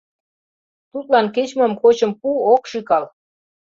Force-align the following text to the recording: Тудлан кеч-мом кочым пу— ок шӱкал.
Тудлан 0.91 1.27
кеч-мом 1.35 1.73
кочым 1.81 2.11
пу— 2.19 2.29
ок 2.53 2.63
шӱкал. 2.71 3.05